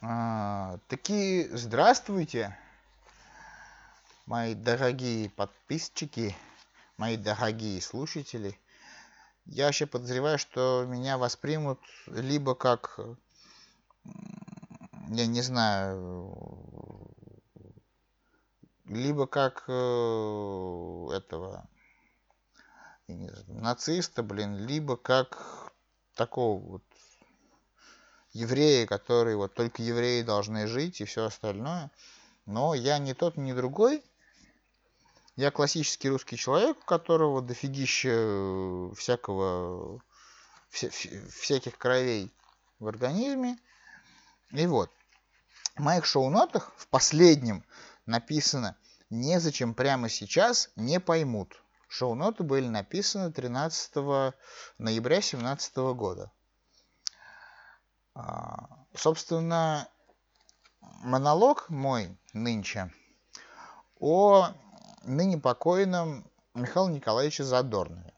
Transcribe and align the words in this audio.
А, 0.00 0.78
таки 0.86 1.48
здравствуйте, 1.50 2.56
мои 4.26 4.54
дорогие 4.54 5.28
подписчики, 5.28 6.36
мои 6.98 7.16
дорогие 7.16 7.82
слушатели. 7.82 8.56
Я 9.46 9.66
вообще 9.66 9.86
подозреваю, 9.86 10.38
что 10.38 10.84
меня 10.86 11.18
воспримут 11.18 11.80
либо 12.06 12.54
как, 12.54 13.00
я 15.08 15.26
не 15.26 15.42
знаю, 15.42 17.10
либо 18.84 19.26
как 19.26 19.64
э, 19.66 21.08
этого 21.12 21.68
нациста, 23.08 24.22
блин, 24.22 24.58
либо 24.58 24.96
как 24.96 25.72
такого 26.14 26.60
вот 26.60 26.82
евреи, 28.32 28.84
которые 28.84 29.36
вот 29.36 29.54
только 29.54 29.82
евреи 29.82 30.22
должны 30.22 30.66
жить 30.66 31.00
и 31.00 31.04
все 31.04 31.24
остальное. 31.24 31.90
Но 32.46 32.74
я 32.74 32.98
не 32.98 33.14
тот, 33.14 33.36
ни 33.36 33.52
другой. 33.52 34.02
Я 35.36 35.50
классический 35.50 36.08
русский 36.08 36.36
человек, 36.36 36.78
у 36.78 36.84
которого 36.84 37.40
дофигища 37.40 38.10
э, 38.10 38.90
всякого, 38.96 40.00
вся, 40.68 40.88
всяких 40.90 41.78
кровей 41.78 42.32
в 42.80 42.88
организме. 42.88 43.58
И 44.50 44.66
вот, 44.66 44.90
в 45.76 45.80
моих 45.80 46.06
шоу-нотах 46.06 46.72
в 46.76 46.88
последнем 46.88 47.64
написано 48.06 48.76
«Незачем 49.10 49.74
прямо 49.74 50.08
сейчас 50.08 50.70
не 50.74 50.98
поймут». 50.98 51.62
Шоу-ноты 51.88 52.42
были 52.42 52.66
написаны 52.66 53.32
13 53.32 53.94
ноября 54.78 55.16
2017 55.20 55.76
года. 55.94 56.32
А, 58.20 58.66
собственно, 58.96 59.88
монолог 60.80 61.68
мой 61.68 62.18
нынче 62.32 62.92
о 64.00 64.48
ныне 65.04 65.38
покойном 65.38 66.28
Михаиле 66.52 66.94
Николаевиче 66.94 67.44
Задорнове. 67.44 68.12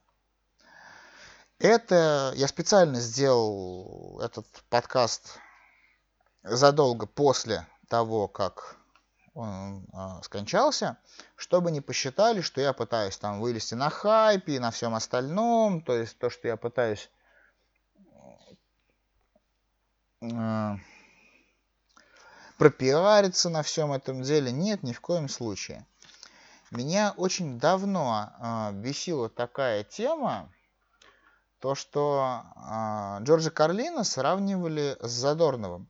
Это 1.59 2.33
я 2.35 2.49
специально 2.49 2.99
сделал 2.99 4.19
этот 4.23 4.47
подкаст 4.71 5.39
задолго 6.43 7.05
после 7.05 7.67
того, 7.89 8.27
как 8.27 8.77
он 9.35 9.85
э, 9.93 10.23
скончался, 10.23 10.97
чтобы 11.37 11.71
не 11.71 11.83
посчитали, 11.83 12.41
что 12.41 12.63
я 12.63 12.73
пытаюсь 12.73 13.19
там 13.19 13.39
вылезти 13.39 13.75
на 13.75 13.91
хайпе 13.91 14.55
и 14.55 14.59
на 14.59 14.71
всем 14.71 14.95
остальном, 14.95 15.83
то 15.83 15.95
есть 15.95 16.19
то, 16.19 16.31
что 16.31 16.49
я 16.49 16.57
пытаюсь 16.57 17.11
э, 17.97 18.11
пропиариться 22.59 23.49
на 23.49 23.63
всем 23.63 23.93
этом 23.93 24.23
деле. 24.23 24.53
Нет, 24.53 24.83
ни 24.83 24.93
в 24.93 25.01
коем 25.01 25.29
случае. 25.29 25.87
Меня 26.71 27.15
очень 27.17 27.59
давно 27.59 28.31
э, 28.39 28.73
бесила 28.75 29.29
такая 29.29 29.83
тема, 29.83 30.53
то, 31.59 31.75
что 31.75 32.45
э, 32.55 33.25
Джорджа 33.25 33.51
Карлина 33.51 34.05
сравнивали 34.05 34.97
с 35.01 35.11
Задорновым. 35.11 35.89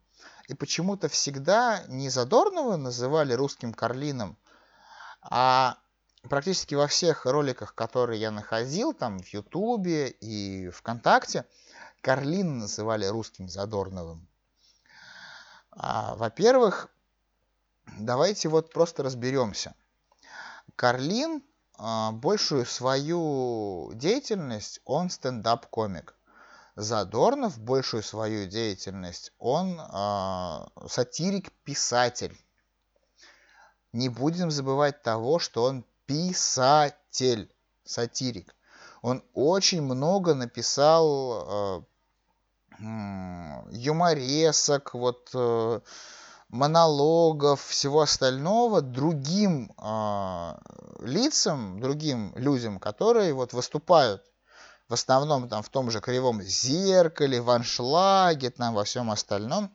И 0.48 0.54
почему-то 0.54 1.08
всегда 1.08 1.82
не 1.88 2.08
Задорнова 2.08 2.76
называли 2.76 3.34
русским 3.34 3.74
Карлином, 3.74 4.38
а 5.22 5.76
практически 6.28 6.74
во 6.74 6.86
всех 6.86 7.26
роликах, 7.26 7.74
которые 7.74 8.20
я 8.20 8.30
находил, 8.30 8.92
там 8.92 9.18
в 9.18 9.28
Ютубе 9.28 10.08
и 10.08 10.70
ВКонтакте, 10.70 11.44
Карлин 12.00 12.58
называли 12.60 13.04
русским 13.04 13.48
Задорновым. 13.48 14.26
А, 15.70 16.14
во-первых, 16.16 16.88
давайте 17.98 18.48
вот 18.48 18.72
просто 18.72 19.02
разберемся. 19.02 19.74
Карлин 20.76 21.42
а, 21.76 22.12
большую 22.12 22.64
свою 22.64 23.92
деятельность, 23.94 24.80
он 24.84 25.10
стендап-комик. 25.10 26.14
Задорнов 26.76 27.58
большую 27.58 28.02
свою 28.02 28.46
деятельность, 28.46 29.32
он 29.38 29.78
а, 29.78 30.68
сатирик-писатель. 30.88 32.36
Не 33.92 34.08
будем 34.08 34.50
забывать 34.50 35.02
того, 35.02 35.38
что 35.38 35.64
он 35.64 35.84
писатель, 36.06 37.54
сатирик. 37.84 38.54
Он 39.02 39.22
очень 39.34 39.82
много 39.82 40.34
написал 40.34 41.86
юморесок, 43.70 44.94
вот 44.94 45.30
э, 45.34 45.80
монологов, 46.48 47.62
всего 47.62 48.00
остального 48.00 48.80
другим 48.80 49.72
э, 49.76 50.54
лицам, 51.00 51.80
другим 51.80 52.32
людям, 52.36 52.78
которые 52.78 53.34
вот 53.34 53.52
выступают 53.52 54.24
в 54.90 54.94
основном 54.94 55.48
там 55.48 55.62
в 55.62 55.68
том 55.68 55.90
же 55.90 56.00
кривом 56.00 56.42
зеркале, 56.42 57.40
в 57.40 57.50
аншлаге, 57.50 58.50
там 58.50 58.74
во 58.74 58.82
всем 58.82 59.10
остальном. 59.12 59.70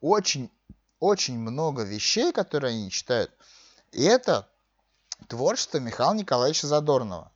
Очень, 0.00 0.50
очень 0.98 1.38
много 1.38 1.82
вещей, 1.82 2.32
которые 2.32 2.70
они 2.70 2.90
читают. 2.90 3.30
И 3.92 4.02
это 4.02 4.48
творчество 5.28 5.76
Михаила 5.78 6.14
Николаевича 6.14 6.66
Задорнова. 6.68 7.31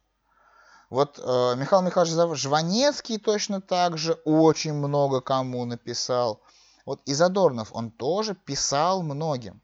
Вот 0.89 1.19
э, 1.19 1.55
Михаил 1.57 1.83
Михайлович 1.83 2.41
Жванецкий 2.41 3.19
точно 3.19 3.61
так 3.61 3.99
же 3.99 4.13
очень 4.25 4.75
много 4.75 5.21
кому 5.21 5.65
написал. 5.65 6.41
Вот 6.85 7.01
и 7.07 7.15
он 7.73 7.91
тоже 7.91 8.35
писал 8.35 9.03
многим. 9.03 9.61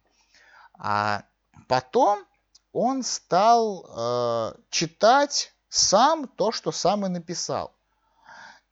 А 0.77 1.22
потом 1.69 2.25
он 2.72 3.05
стал 3.05 3.87
э, 3.88 4.55
читать 4.71 5.55
сам 5.69 6.27
то, 6.27 6.50
что 6.50 6.72
сам 6.72 7.06
и 7.06 7.09
написал. 7.09 7.72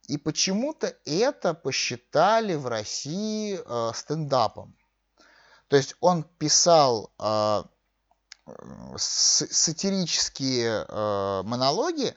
И 0.08 0.18
почему-то 0.18 0.92
это 1.04 1.54
посчитали 1.54 2.56
в 2.56 2.66
России 2.66 3.60
э, 3.64 3.92
стендапом. 3.94 4.76
То 5.68 5.76
есть 5.76 5.94
он 6.00 6.24
писал 6.24 7.12
э, 7.20 7.62
сатирические 8.96 10.84
э, 10.88 11.42
монологи, 11.44 12.16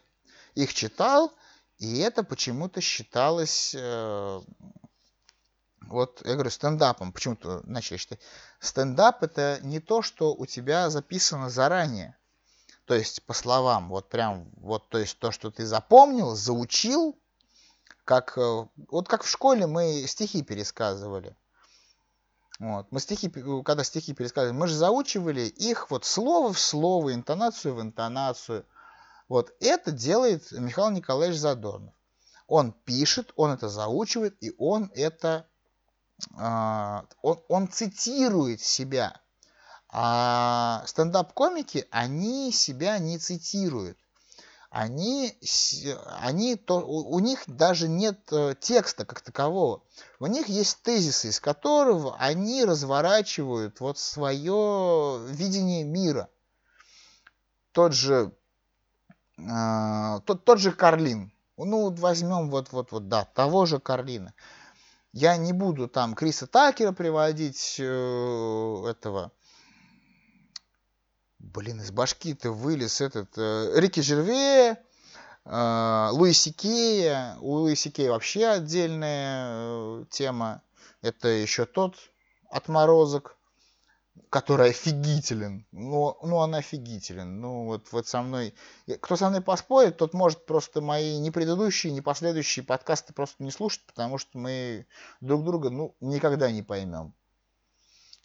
их 0.55 0.73
читал, 0.73 1.33
и 1.77 1.99
это 1.99 2.23
почему-то 2.23 2.81
считалось, 2.81 3.75
э, 3.77 4.41
вот 5.81 6.21
я 6.25 6.33
говорю, 6.33 6.49
стендапом. 6.49 7.11
Почему-то 7.11 7.61
начали 7.65 7.97
считать. 7.97 8.19
Стендап 8.59 9.23
это 9.23 9.59
не 9.61 9.79
то, 9.79 10.01
что 10.01 10.33
у 10.33 10.45
тебя 10.45 10.89
записано 10.89 11.49
заранее. 11.49 12.15
То 12.85 12.95
есть 12.95 13.23
по 13.23 13.33
словам, 13.33 13.89
вот 13.89 14.09
прям, 14.09 14.49
вот 14.57 14.89
то 14.89 14.97
есть 14.97 15.17
то, 15.19 15.31
что 15.31 15.51
ты 15.51 15.65
запомнил, 15.65 16.35
заучил, 16.35 17.17
как, 18.05 18.37
э, 18.37 18.67
вот 18.89 19.07
как 19.07 19.23
в 19.23 19.29
школе 19.29 19.67
мы 19.67 20.05
стихи 20.07 20.43
пересказывали. 20.43 21.35
Вот. 22.59 22.87
Мы 22.91 22.99
стихи, 22.99 23.29
когда 23.63 23.83
стихи 23.83 24.13
пересказывали, 24.13 24.57
мы 24.57 24.67
же 24.67 24.75
заучивали 24.75 25.41
их 25.41 25.89
вот 25.89 26.05
слово 26.05 26.53
в 26.53 26.59
слово, 26.59 27.13
интонацию 27.13 27.75
в 27.75 27.81
интонацию. 27.81 28.65
Вот 29.29 29.53
это 29.59 29.91
делает 29.91 30.51
Михаил 30.51 30.89
Николаевич 30.91 31.39
Задорнов. 31.39 31.93
Он 32.47 32.71
пишет, 32.71 33.31
он 33.35 33.51
это 33.51 33.69
заучивает, 33.69 34.35
и 34.41 34.53
он 34.57 34.91
это 34.93 35.47
э, 36.37 37.01
он, 37.21 37.39
он 37.47 37.71
цитирует 37.71 38.61
себя. 38.61 39.19
А 39.89 40.83
стендап-комики, 40.87 41.87
они 41.91 42.51
себя 42.51 42.97
не 42.97 43.17
цитируют. 43.17 43.97
Они, 44.71 45.37
они 46.19 46.55
то, 46.55 46.79
у, 46.79 47.13
у 47.13 47.19
них 47.19 47.43
даже 47.45 47.87
нет 47.87 48.19
э, 48.31 48.55
текста 48.59 49.05
как 49.05 49.21
такового. 49.21 49.83
У 50.19 50.25
них 50.25 50.49
есть 50.49 50.81
тезисы, 50.81 51.29
из 51.29 51.39
которого 51.39 52.17
они 52.17 52.65
разворачивают 52.65 53.79
вот 53.79 53.99
свое 53.99 55.23
видение 55.27 55.83
мира. 55.83 56.27
Тот 57.71 57.93
же 57.93 58.33
а, 59.37 60.19
тот, 60.21 60.45
тот 60.45 60.59
же 60.59 60.71
Карлин. 60.71 61.31
Ну, 61.57 61.81
вот 61.83 61.99
возьмем 61.99 62.49
вот, 62.49 62.71
вот, 62.71 62.91
вот, 62.91 63.07
да, 63.07 63.25
того 63.25 63.65
же 63.65 63.79
Карлина. 63.79 64.33
Я 65.11 65.37
не 65.37 65.53
буду 65.53 65.87
там 65.87 66.15
Криса 66.15 66.47
Такера 66.47 66.91
приводить, 66.91 67.75
э, 67.79 68.85
этого... 68.89 69.31
Блин, 71.37 71.81
из 71.81 71.91
башки-то 71.91 72.51
вылез 72.51 72.99
этот 73.01 73.37
э, 73.37 73.73
Рики 73.75 73.99
Жерве, 73.99 74.81
э, 75.45 76.09
Луи 76.11 76.33
Сикея. 76.33 77.37
У 77.41 77.51
Луи 77.51 77.75
Сикея 77.75 78.11
вообще 78.11 78.47
отдельная 78.47 80.01
э, 80.01 80.05
тема. 80.09 80.63
Это 81.01 81.27
еще 81.27 81.65
тот 81.65 81.95
отморозок. 82.49 83.37
Который 84.29 84.69
офигителен. 84.69 85.65
Ну, 85.71 86.17
ну 86.23 86.37
он 86.37 86.55
офигителен. 86.55 87.39
Ну, 87.39 87.65
вот, 87.65 87.91
вот 87.91 88.07
со 88.07 88.21
мной... 88.21 88.53
Кто 89.01 89.15
со 89.15 89.29
мной 89.29 89.41
поспорит, 89.41 89.97
тот 89.97 90.13
может 90.13 90.45
просто 90.45 90.81
мои 90.81 91.19
не 91.19 91.31
предыдущие, 91.31 91.93
не 91.93 92.01
последующие 92.01 92.65
подкасты 92.65 93.13
просто 93.13 93.43
не 93.43 93.51
слушать, 93.51 93.85
потому 93.85 94.17
что 94.17 94.37
мы 94.37 94.85
друг 95.21 95.43
друга, 95.43 95.69
ну, 95.69 95.95
никогда 95.99 96.51
не 96.51 96.63
поймем. 96.63 97.13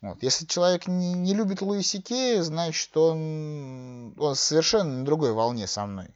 Вот. 0.00 0.23
Если 0.23 0.46
человек 0.46 0.87
не, 0.87 1.14
не 1.14 1.35
любит 1.35 1.61
Луиси 1.61 2.00
Кея, 2.00 2.43
значит, 2.43 2.96
он, 2.96 4.14
он 4.19 4.35
совершенно 4.37 4.99
на 4.99 5.05
другой 5.05 5.32
волне 5.32 5.67
со 5.67 5.87
мной. 5.87 6.08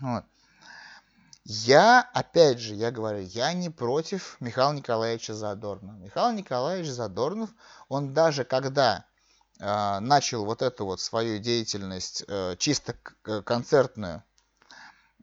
Вот. 0.00 0.24
Я, 1.48 2.00
опять 2.12 2.58
же, 2.58 2.74
я 2.74 2.90
говорю, 2.90 3.20
я 3.20 3.52
не 3.52 3.70
против 3.70 4.36
Михаила 4.40 4.72
Николаевича 4.72 5.32
Задорнова. 5.32 5.96
Михаил 5.98 6.32
Николаевич 6.32 6.90
Задорнов, 6.90 7.50
он 7.88 8.12
даже 8.12 8.42
когда 8.42 9.04
э, 9.60 10.00
начал 10.00 10.44
вот 10.44 10.60
эту 10.60 10.86
вот 10.86 11.00
свою 11.00 11.38
деятельность 11.38 12.24
э, 12.26 12.56
чисто 12.58 12.96
э, 13.26 13.42
концертную, 13.42 14.24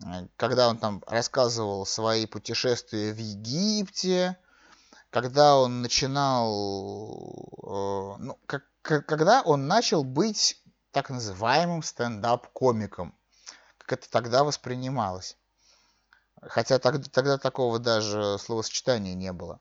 э, 0.02 0.28
когда 0.38 0.70
он 0.70 0.78
там 0.78 1.04
рассказывал 1.08 1.86
свои 1.86 2.26
путешествия 2.26 3.12
в 3.12 3.18
Египте, 3.18 4.38
когда 5.10 5.58
он 5.58 5.82
начинал, 5.82 6.48
э, 7.64 8.24
ну, 8.24 8.40
как, 8.46 8.64
когда 8.82 9.42
он 9.42 9.68
начал 9.68 10.06
быть 10.06 10.64
так 10.92 11.10
называемым 11.10 11.84
стендап-комиком, 11.84 13.14
как 13.78 14.00
это 14.00 14.10
тогда 14.10 14.46
воспринималось. 14.46 15.36
Хотя 16.50 16.80
тогда, 16.80 17.04
тогда 17.12 17.38
такого 17.38 17.80
даже 17.80 18.38
словосочетания 18.40 19.14
не 19.14 19.32
было. 19.32 19.60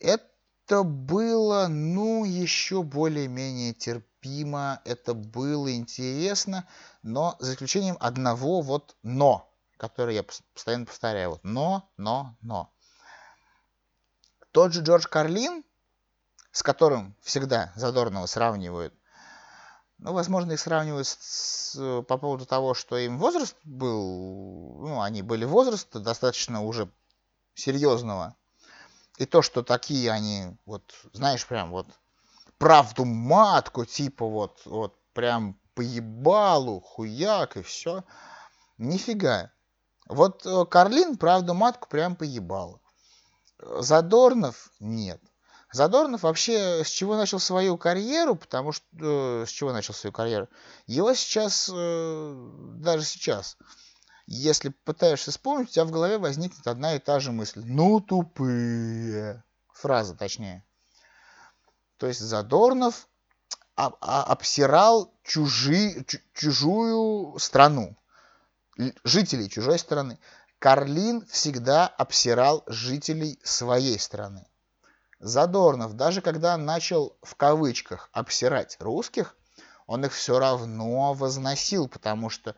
Это 0.00 0.82
было, 0.82 1.66
ну, 1.68 2.24
еще 2.24 2.82
более-менее 2.82 3.74
терпимо, 3.74 4.80
это 4.84 5.14
было 5.14 5.74
интересно, 5.74 6.66
но 7.02 7.36
за 7.40 7.54
исключением 7.54 7.96
одного 8.00 8.60
вот 8.60 8.96
«но», 9.02 9.52
которое 9.76 10.14
я 10.16 10.22
постоянно 10.22 10.86
повторяю. 10.86 11.30
Вот 11.30 11.44
«но», 11.44 11.88
«но», 11.96 12.36
«но». 12.42 12.72
Тот 14.52 14.72
же 14.72 14.82
Джордж 14.82 15.06
Карлин, 15.06 15.64
с 16.52 16.62
которым 16.62 17.14
всегда 17.22 17.72
Задорнова 17.76 18.26
сравнивают, 18.26 18.94
ну, 19.98 20.12
возможно, 20.12 20.52
их 20.52 20.60
сравнивают 20.60 21.06
с, 21.06 22.02
по 22.06 22.18
поводу 22.18 22.46
того, 22.46 22.74
что 22.74 22.96
им 22.96 23.18
возраст 23.18 23.56
был, 23.64 24.78
ну, 24.80 25.00
они 25.00 25.22
были 25.22 25.44
возраста 25.44 25.98
достаточно 25.98 26.62
уже 26.62 26.88
серьезного. 27.54 28.36
И 29.18 29.26
то, 29.26 29.42
что 29.42 29.64
такие 29.64 30.12
они, 30.12 30.56
вот, 30.64 30.94
знаешь, 31.12 31.44
прям 31.44 31.70
вот 31.70 31.88
правду 32.58 33.04
матку, 33.04 33.84
типа 33.84 34.24
вот, 34.24 34.60
вот 34.64 34.94
прям 35.12 35.58
поебалу, 35.74 36.80
хуяк 36.80 37.56
и 37.56 37.62
все. 37.62 38.04
Нифига. 38.78 39.50
Вот 40.06 40.46
э, 40.46 40.64
Карлин 40.66 41.16
правду 41.16 41.54
матку 41.54 41.88
прям 41.88 42.14
поебал. 42.14 42.80
Задорнов 43.58 44.70
нет. 44.78 45.20
Задорнов 45.70 46.22
вообще 46.22 46.82
с 46.82 46.88
чего 46.88 47.16
начал 47.16 47.38
свою 47.38 47.76
карьеру, 47.76 48.36
потому 48.36 48.72
что 48.72 48.84
э, 49.00 49.44
с 49.46 49.50
чего 49.50 49.72
начал 49.72 49.92
свою 49.92 50.12
карьеру? 50.12 50.48
Его 50.86 51.12
сейчас, 51.14 51.70
э, 51.72 52.50
даже 52.76 53.04
сейчас, 53.04 53.58
если 54.26 54.70
пытаешься 54.70 55.30
вспомнить, 55.30 55.68
у 55.68 55.72
тебя 55.72 55.84
в 55.84 55.90
голове 55.90 56.18
возникнет 56.18 56.66
одна 56.66 56.94
и 56.94 56.98
та 56.98 57.20
же 57.20 57.32
мысль. 57.32 57.62
Ну, 57.64 58.00
тупые. 58.00 59.44
Фраза, 59.72 60.14
точнее. 60.14 60.64
То 61.98 62.06
есть 62.06 62.20
Задорнов 62.20 63.06
об, 63.74 63.96
обсирал 64.00 65.12
чужи, 65.22 66.04
чужую 66.34 67.38
страну, 67.38 67.96
жителей 69.04 69.50
чужой 69.50 69.78
страны. 69.78 70.18
Карлин 70.58 71.24
всегда 71.26 71.86
обсирал 71.86 72.64
жителей 72.66 73.38
своей 73.44 73.98
страны. 73.98 74.46
Задорнов, 75.20 75.94
даже 75.94 76.20
когда 76.20 76.56
начал 76.56 77.16
в 77.22 77.34
кавычках 77.34 78.08
обсирать 78.12 78.76
русских, 78.80 79.36
он 79.86 80.04
их 80.04 80.12
все 80.12 80.38
равно 80.38 81.12
возносил, 81.14 81.88
потому 81.88 82.30
что 82.30 82.54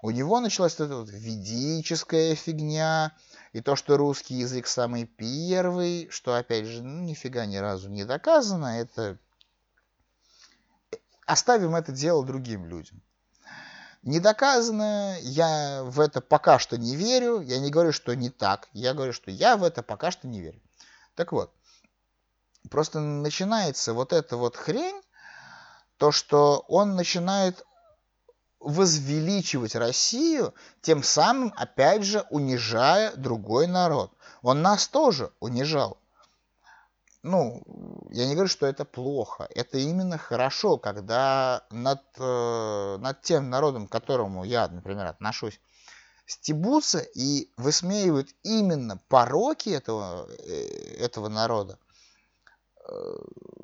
у 0.00 0.10
него 0.10 0.38
началась 0.40 0.74
эта 0.74 0.96
вот 0.96 1.08
ведическая 1.10 2.34
фигня, 2.34 3.12
и 3.52 3.60
то, 3.60 3.74
что 3.74 3.96
русский 3.96 4.34
язык 4.34 4.66
самый 4.66 5.06
первый, 5.06 6.08
что, 6.10 6.36
опять 6.36 6.66
же, 6.66 6.82
ну, 6.82 7.02
нифига 7.02 7.46
ни 7.46 7.56
разу 7.56 7.88
не 7.88 8.04
доказано, 8.04 8.80
это... 8.80 9.18
Оставим 11.26 11.74
это 11.74 11.90
дело 11.90 12.24
другим 12.24 12.66
людям. 12.66 13.00
Не 14.02 14.20
доказано, 14.20 15.16
я 15.22 15.82
в 15.84 15.98
это 15.98 16.20
пока 16.20 16.58
что 16.58 16.76
не 16.76 16.94
верю, 16.96 17.40
я 17.40 17.58
не 17.58 17.70
говорю, 17.70 17.92
что 17.92 18.14
не 18.14 18.28
так, 18.28 18.68
я 18.74 18.92
говорю, 18.92 19.14
что 19.14 19.30
я 19.30 19.56
в 19.56 19.64
это 19.64 19.82
пока 19.82 20.10
что 20.10 20.28
не 20.28 20.42
верю. 20.42 20.60
Так 21.14 21.32
вот, 21.32 21.50
просто 22.70 23.00
начинается 23.00 23.92
вот 23.92 24.12
эта 24.12 24.36
вот 24.36 24.56
хрень, 24.56 25.00
то, 25.98 26.12
что 26.12 26.64
он 26.68 26.96
начинает 26.96 27.64
возвеличивать 28.60 29.74
Россию, 29.74 30.54
тем 30.80 31.02
самым, 31.02 31.52
опять 31.56 32.02
же, 32.02 32.24
унижая 32.30 33.14
другой 33.14 33.66
народ. 33.66 34.12
Он 34.42 34.62
нас 34.62 34.88
тоже 34.88 35.30
унижал. 35.40 35.98
Ну, 37.22 37.62
я 38.10 38.26
не 38.26 38.34
говорю, 38.34 38.48
что 38.48 38.66
это 38.66 38.84
плохо. 38.84 39.48
Это 39.54 39.78
именно 39.78 40.18
хорошо, 40.18 40.76
когда 40.76 41.64
над, 41.70 42.02
э, 42.18 42.96
над 42.98 43.22
тем 43.22 43.48
народом, 43.48 43.86
к 43.86 43.92
которому 43.92 44.44
я, 44.44 44.68
например, 44.68 45.06
отношусь, 45.06 45.58
стебутся 46.26 46.98
и 46.98 47.50
высмеивают 47.56 48.28
именно 48.42 48.98
пороки 49.08 49.70
этого, 49.70 50.28
э, 50.38 50.96
этого 50.98 51.28
народа, 51.28 51.78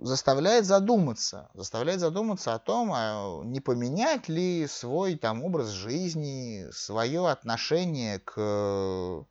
заставляет 0.00 0.64
задуматься, 0.64 1.50
заставляет 1.55 2.00
задуматься 2.00 2.55
о 2.55 2.58
том, 2.58 2.90
а 2.94 3.43
не 3.44 3.61
поменять 3.61 4.28
ли 4.28 4.67
свой 4.67 5.17
там 5.17 5.44
образ 5.44 5.69
жизни, 5.69 6.67
свое 6.72 7.28
отношение 7.28 8.19
к, 8.19 9.26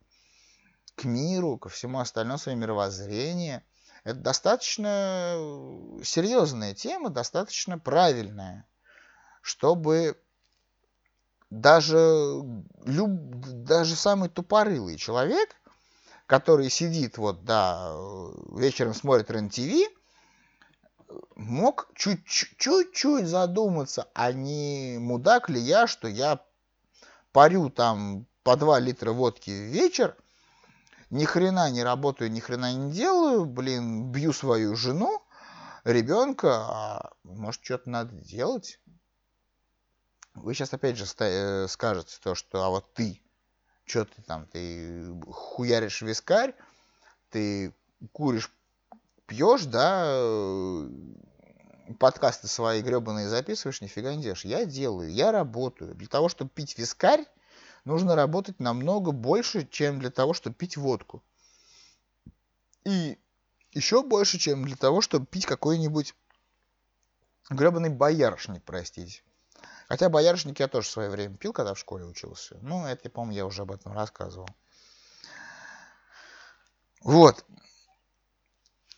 к 0.94 1.04
миру, 1.04 1.58
ко 1.58 1.68
всему 1.68 1.98
остальному, 1.98 2.38
свое 2.38 2.56
мировоззрение. 2.56 3.64
Это 4.04 4.20
достаточно 4.20 5.34
серьезная 6.04 6.74
тема, 6.74 7.10
достаточно 7.10 7.78
правильная, 7.78 8.66
чтобы 9.42 10.16
даже, 11.50 11.96
люб, 12.84 13.10
даже 13.10 13.96
самый 13.96 14.28
тупорылый 14.28 14.96
человек 14.96 15.59
который 16.30 16.70
сидит 16.70 17.18
вот, 17.18 17.44
да, 17.44 17.92
вечером 18.52 18.94
смотрит 18.94 19.32
РЕН-ТВ, 19.32 19.90
мог 21.34 21.90
чуть-чуть 21.96 23.26
задуматься, 23.26 24.08
а 24.14 24.30
не 24.30 24.98
мудак 25.00 25.48
ли 25.48 25.60
я, 25.60 25.88
что 25.88 26.06
я 26.06 26.40
парю 27.32 27.68
там 27.68 28.28
по 28.44 28.56
2 28.56 28.78
литра 28.78 29.10
водки 29.10 29.50
в 29.50 29.74
вечер, 29.74 30.16
ни 31.10 31.24
хрена 31.24 31.68
не 31.68 31.82
работаю, 31.82 32.30
ни 32.30 32.38
хрена 32.38 32.72
не 32.74 32.92
делаю, 32.92 33.44
блин, 33.44 34.12
бью 34.12 34.32
свою 34.32 34.76
жену, 34.76 35.20
ребенка, 35.82 36.60
а 36.60 37.12
может 37.24 37.64
что-то 37.64 37.90
надо 37.90 38.14
делать? 38.14 38.78
Вы 40.34 40.54
сейчас 40.54 40.72
опять 40.72 40.96
же 40.96 41.06
э, 41.18 41.66
скажете 41.66 42.18
то, 42.22 42.36
что 42.36 42.62
а 42.62 42.68
вот 42.68 42.94
ты 42.94 43.20
что 43.90 44.04
ты 44.04 44.22
там, 44.22 44.46
ты 44.46 45.12
хуяришь 45.30 46.02
вискарь, 46.02 46.54
ты 47.30 47.74
куришь, 48.12 48.50
пьешь, 49.26 49.64
да, 49.64 50.04
э, 50.06 50.90
подкасты 51.98 52.46
свои 52.46 52.82
гребаные 52.82 53.28
записываешь, 53.28 53.80
нифига 53.80 54.14
не 54.14 54.22
делаешь. 54.22 54.44
Я 54.44 54.64
делаю, 54.64 55.12
я 55.12 55.32
работаю. 55.32 55.94
Для 55.94 56.08
того, 56.08 56.28
чтобы 56.28 56.50
пить 56.50 56.78
вискарь, 56.78 57.26
нужно 57.84 58.14
работать 58.14 58.60
намного 58.60 59.10
больше, 59.10 59.66
чем 59.66 59.98
для 59.98 60.10
того, 60.10 60.34
чтобы 60.34 60.54
пить 60.54 60.76
водку. 60.76 61.22
И 62.84 63.18
еще 63.72 64.02
больше, 64.02 64.38
чем 64.38 64.64
для 64.64 64.76
того, 64.76 65.00
чтобы 65.00 65.26
пить 65.26 65.46
какой-нибудь 65.46 66.14
гребаный 67.50 67.90
боярышник, 67.90 68.62
простите. 68.62 69.22
Хотя 69.90 70.08
боярышник 70.08 70.60
я 70.60 70.68
тоже 70.68 70.86
в 70.86 70.92
свое 70.92 71.10
время 71.10 71.36
пил, 71.36 71.52
когда 71.52 71.74
в 71.74 71.78
школе 71.78 72.04
учился. 72.04 72.56
Ну, 72.62 72.86
это, 72.86 73.00
я 73.04 73.10
помню, 73.10 73.34
я 73.34 73.44
уже 73.44 73.62
об 73.62 73.72
этом 73.72 73.92
рассказывал. 73.92 74.46
Вот. 77.02 77.44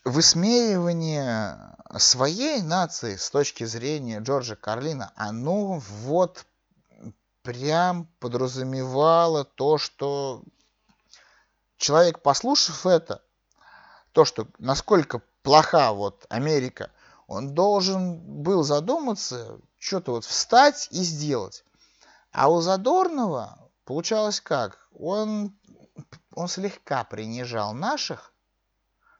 Высмеивание 0.04 1.74
своей 1.96 2.60
нации 2.60 3.16
с 3.16 3.30
точки 3.30 3.64
зрения 3.64 4.20
Джорджа 4.20 4.54
Карлина, 4.54 5.14
оно 5.16 5.78
вот 5.78 6.44
прям 7.40 8.06
подразумевало 8.18 9.44
то, 9.44 9.78
что 9.78 10.42
человек, 11.78 12.20
послушав 12.20 12.84
это, 12.84 13.22
то, 14.12 14.26
что 14.26 14.46
насколько 14.58 15.22
плоха 15.42 15.94
вот 15.94 16.26
Америка– 16.28 16.90
Он 17.32 17.54
должен 17.54 18.18
был 18.42 18.62
задуматься, 18.62 19.58
что-то 19.82 20.12
вот 20.12 20.24
встать 20.24 20.86
и 20.92 21.02
сделать. 21.02 21.64
А 22.30 22.48
у 22.48 22.60
Задорнова 22.60 23.58
получалось 23.84 24.40
как? 24.40 24.78
Он, 24.94 25.58
он 26.34 26.46
слегка 26.46 27.02
принижал 27.02 27.74
наших 27.74 28.32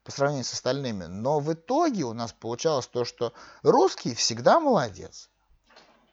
по 0.05 0.13
сравнению 0.13 0.45
с 0.45 0.53
остальными, 0.53 1.05
но 1.05 1.41
в 1.41 1.53
итоге 1.53 2.05
у 2.05 2.13
нас 2.13 2.33
получалось 2.33 2.87
то, 2.87 3.05
что 3.05 3.33
русский 3.63 4.15
всегда 4.15 4.61
молодец. 4.61 5.31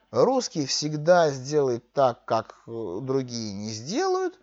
Русский 0.10 0.66
всегда 0.66 1.30
сделает 1.30 1.94
так, 1.94 2.26
как 2.26 2.64
э, 2.66 3.00
другие 3.04 3.54
не 3.54 3.70
сделают, 3.70 4.40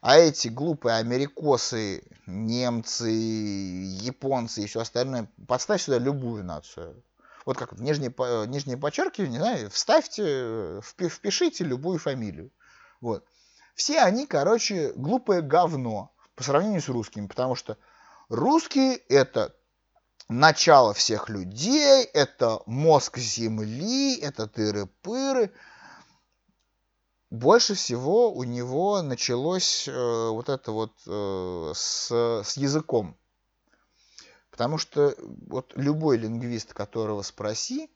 а 0.00 0.16
эти 0.16 0.46
глупые 0.46 0.96
америкосы, 0.96 2.04
немцы, 2.26 3.10
японцы 3.10 4.62
и 4.62 4.66
все 4.66 4.80
остальное, 4.80 5.28
подставь 5.48 5.82
сюда 5.82 5.98
любую 5.98 6.44
нацию. 6.44 7.02
Вот 7.50 7.58
как 7.58 7.72
нижнее, 7.80 8.14
нижнее 8.46 8.76
подчеркивание, 8.76 9.32
не 9.32 9.38
знаю, 9.38 9.70
вставьте, 9.70 10.80
впишите 10.80 11.64
любую 11.64 11.98
фамилию. 11.98 12.52
Вот. 13.00 13.24
Все 13.74 13.98
они, 14.02 14.24
короче, 14.24 14.92
глупое 14.94 15.42
говно 15.42 16.12
по 16.36 16.44
сравнению 16.44 16.80
с 16.80 16.88
русскими, 16.88 17.26
потому 17.26 17.56
что 17.56 17.76
русские 18.28 18.94
это 19.08 19.52
начало 20.28 20.94
всех 20.94 21.28
людей, 21.28 22.04
это 22.04 22.60
мозг 22.66 23.18
земли, 23.18 24.14
это 24.20 24.44
тыры-пыры. 24.46 25.50
Больше 27.30 27.74
всего 27.74 28.32
у 28.32 28.44
него 28.44 29.02
началось 29.02 29.88
э, 29.88 30.28
вот 30.28 30.48
это 30.48 30.70
вот 30.70 30.92
э, 31.04 31.72
с, 31.74 32.12
с 32.44 32.56
языком. 32.56 33.16
Потому 34.60 34.76
что 34.76 35.14
вот 35.46 35.72
любой 35.74 36.18
лингвист, 36.18 36.74
которого 36.74 37.22
спроси, 37.22 37.90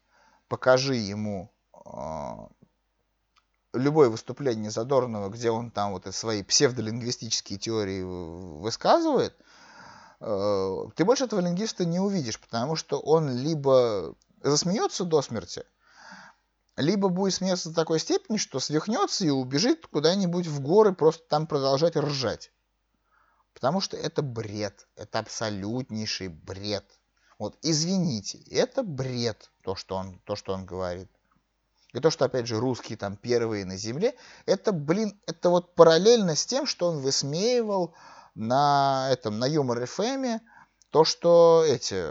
покажи 0.49 0.95
ему 0.95 1.53
э, 1.75 1.89
любое 3.75 4.09
выступление 4.09 4.71
Задорнова, 4.71 5.29
где 5.29 5.51
он 5.51 5.71
там 5.71 5.93
вот 5.93 6.07
свои 6.15 6.43
псевдолингвистические 6.43 7.59
теории 7.59 8.01
высказывает, 8.01 9.37
э, 10.21 10.77
ты 10.97 11.05
больше 11.05 11.25
этого 11.25 11.41
лингвиста 11.41 11.85
не 11.85 12.01
увидишь, 12.01 12.41
потому 12.41 12.77
что 12.77 12.99
он 12.99 13.31
либо 13.31 14.15
засмеется 14.43 15.05
до 15.05 15.21
смерти, 15.21 15.67
либо 16.79 17.11
будет 17.11 17.35
смеяться 17.35 17.69
до 17.69 17.75
такой 17.75 18.01
степени, 18.01 18.39
что 18.39 18.59
свихнется 18.59 19.27
и 19.27 19.29
убежит 19.29 19.87
куда-нибудь 19.87 20.47
в 20.47 20.63
горы 20.63 20.95
просто 20.95 21.29
там 21.29 21.47
продолжать 21.47 21.99
ржать. 21.99 22.54
Потому 23.55 23.81
что 23.81 23.97
это 23.97 24.23
бред, 24.23 24.87
это 24.97 25.21
абсолютнейший 25.21 26.29
бред. 26.29 26.85
Вот, 27.39 27.57
извините, 27.63 28.39
это 28.51 28.83
бред, 28.83 29.51
то, 29.63 29.75
что 29.75 29.97
он, 29.97 30.19
то, 30.25 30.37
что 30.37 30.53
он 30.53 30.67
говорит. 30.67 31.09
И 31.93 32.01
то, 32.01 32.11
что, 32.11 32.25
опять 32.25 32.49
же, 32.49 32.59
русские 32.59 32.99
там 32.99 33.17
первые 33.17 33.65
на 33.65 33.77
земле, 33.77 34.17
это, 34.47 34.73
блин, 34.73 35.19
это 35.27 35.49
вот 35.49 35.75
параллельно 35.75 36.35
с 36.35 36.45
тем, 36.45 36.67
что 36.67 36.89
он 36.89 36.99
высмеивал 36.99 37.95
на 38.35 39.09
этом, 39.13 39.39
на 39.39 39.47
Юмор 39.47 39.87
ФМе, 39.87 40.41
то, 40.91 41.05
что 41.05 41.65
эти, 41.67 42.05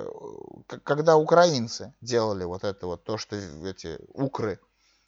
когда 0.84 1.18
украинцы 1.18 1.94
делали 2.02 2.46
вот 2.46 2.64
это 2.64 2.88
вот, 2.88 3.04
то, 3.04 3.18
что 3.18 3.36
эти 3.36 4.00
укры 4.14 4.60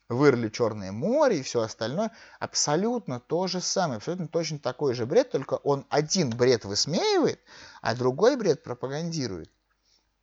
вырыли 0.10 0.50
Черное 0.50 0.92
море 0.92 1.40
и 1.40 1.44
все 1.44 1.62
остальное, 1.62 2.12
абсолютно 2.40 3.20
то 3.20 3.48
же 3.48 3.62
самое, 3.62 3.98
абсолютно 3.98 4.28
точно 4.28 4.60
такой 4.60 4.94
же 4.94 5.06
бред, 5.06 5.32
только 5.32 5.56
он 5.56 5.86
один 5.90 6.30
бред 6.30 6.66
высмеивает, 6.66 7.40
а 7.82 7.96
другой 7.96 8.36
бред 8.36 8.64
пропагандирует. 8.64 9.52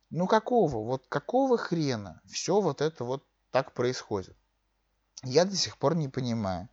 Ну 0.09 0.27
какого, 0.27 0.85
вот 0.85 1.07
какого 1.07 1.57
хрена 1.57 2.21
все 2.25 2.61
вот 2.61 2.81
это 2.81 3.03
вот 3.03 3.25
так 3.51 3.73
происходит? 3.73 4.37
Я 5.23 5.45
до 5.45 5.55
сих 5.55 5.77
пор 5.77 5.95
не 5.95 6.07
понимаю. 6.07 6.69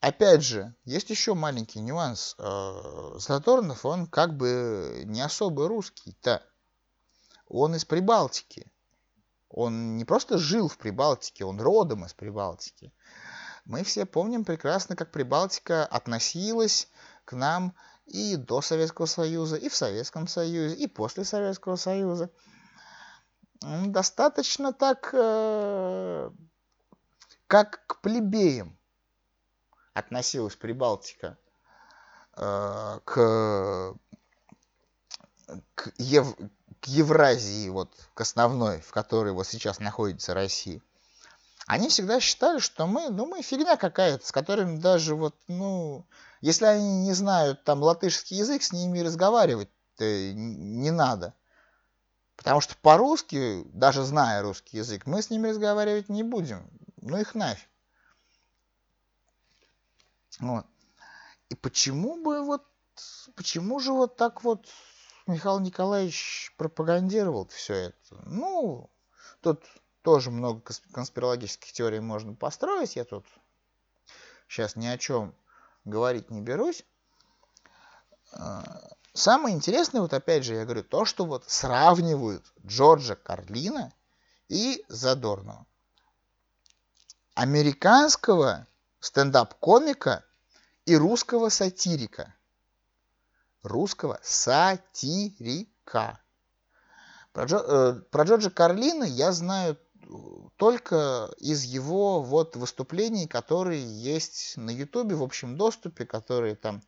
Опять 0.00 0.42
же, 0.42 0.74
есть 0.84 1.10
еще 1.10 1.34
маленький 1.34 1.80
нюанс. 1.80 2.36
Э, 2.38 3.12
Златорнов, 3.16 3.84
он 3.84 4.06
как 4.06 4.36
бы 4.36 5.02
не 5.04 5.20
особо 5.20 5.66
русский-то. 5.68 6.42
Он 7.48 7.74
из 7.74 7.84
Прибалтики. 7.84 8.70
Он 9.50 9.96
не 9.96 10.04
просто 10.04 10.38
жил 10.38 10.68
в 10.68 10.76
Прибалтике, 10.76 11.44
он 11.44 11.60
родом 11.60 12.04
из 12.04 12.12
Прибалтики. 12.12 12.92
Мы 13.64 13.82
все 13.82 14.06
помним 14.06 14.44
прекрасно, 14.44 14.96
как 14.96 15.10
Прибалтика 15.10 15.84
относилась 15.86 16.88
к 17.24 17.32
нам 17.32 17.74
и 18.06 18.36
до 18.36 18.60
Советского 18.60 19.06
Союза, 19.06 19.56
и 19.56 19.68
в 19.68 19.74
Советском 19.74 20.26
Союзе, 20.26 20.74
и 20.76 20.86
после 20.86 21.24
Советского 21.24 21.76
Союза 21.76 22.30
достаточно 23.60 24.72
так, 24.72 25.10
э, 25.12 26.30
как 27.46 27.86
к 27.86 28.00
плебеям 28.00 28.78
относилась 29.94 30.56
Прибалтика 30.56 31.36
э, 32.36 33.00
к, 33.04 33.94
к, 35.74 35.92
Ев, 35.98 36.34
к 36.80 36.86
Евразии, 36.86 37.68
вот, 37.68 37.90
к 38.14 38.20
основной, 38.20 38.80
в 38.80 38.90
которой 38.90 39.32
вот 39.32 39.46
сейчас 39.46 39.80
находится 39.80 40.34
Россия. 40.34 40.80
Они 41.66 41.88
всегда 41.88 42.20
считали, 42.20 42.60
что 42.60 42.86
мы, 42.86 43.10
ну, 43.10 43.26
мы 43.26 43.42
фигня 43.42 43.76
какая-то, 43.76 44.26
с 44.26 44.32
которыми 44.32 44.78
даже 44.78 45.14
вот, 45.14 45.34
ну, 45.48 46.06
если 46.40 46.64
они 46.64 47.04
не 47.04 47.12
знают 47.12 47.64
там 47.64 47.82
латышский 47.82 48.38
язык, 48.38 48.62
с 48.62 48.72
ними 48.72 49.00
разговаривать 49.00 49.68
не 49.98 50.90
надо. 50.90 51.34
Потому 52.36 52.60
что 52.60 52.76
по-русски, 52.76 53.64
даже 53.72 54.04
зная 54.04 54.42
русский 54.42 54.76
язык, 54.76 55.06
мы 55.06 55.22
с 55.22 55.30
ними 55.30 55.48
разговаривать 55.48 56.08
не 56.08 56.22
будем. 56.22 56.70
Ну 57.00 57.18
их 57.18 57.34
нафиг. 57.34 57.68
Вот. 60.38 60.64
И 61.48 61.56
почему 61.56 62.22
бы 62.22 62.42
вот, 62.42 62.64
почему 63.34 63.80
же 63.80 63.92
вот 63.92 64.16
так 64.16 64.44
вот 64.44 64.68
Михаил 65.28 65.60
Николаевич 65.60 66.52
пропагандировал 66.56 67.46
все 67.48 67.74
это? 67.74 68.22
Ну, 68.26 68.90
тут 69.40 69.62
тоже 70.02 70.30
много 70.30 70.62
конспирологических 70.92 71.70
теорий 71.72 72.00
можно 72.00 72.34
построить. 72.34 72.96
Я 72.96 73.04
тут 73.04 73.24
сейчас 74.48 74.74
ни 74.74 74.86
о 74.86 74.98
чем 74.98 75.34
говорить 75.84 76.30
не 76.30 76.40
берусь. 76.40 76.84
А, 78.32 78.88
Самое 79.18 79.54
интересное, 79.56 80.00
вот 80.00 80.14
опять 80.14 80.44
же, 80.44 80.54
я 80.54 80.64
говорю, 80.64 80.84
то, 80.84 81.04
что 81.04 81.24
вот 81.24 81.42
сравнивают 81.48 82.44
Джорджа 82.64 83.16
Карлина 83.16 83.92
и 84.48 84.84
Задорнова. 84.86 85.66
Американского 87.34 88.68
стендап-комика 89.00 90.24
и 90.86 90.96
русского 90.96 91.48
сатирика. 91.48 92.32
Русского 93.68 94.18
сатирика. 94.22 96.20
Про, 97.32 97.44
Джо, 97.44 97.56
э, 97.58 98.00
про 98.10 98.24
Джорджа 98.24 98.50
Карлина 98.50 99.04
я 99.04 99.32
знаю 99.32 99.78
только 100.56 101.30
из 101.38 101.62
его 101.64 102.22
вот 102.22 102.56
выступлений, 102.56 103.26
которые 103.26 103.84
есть 103.84 104.56
на 104.56 104.70
Ютубе 104.70 105.14
в 105.14 105.22
общем 105.22 105.56
доступе, 105.56 106.06
которые 106.06 106.56
там 106.56 106.82